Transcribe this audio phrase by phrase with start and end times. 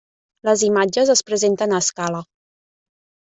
[0.47, 2.23] Les imatges es presenten a escala.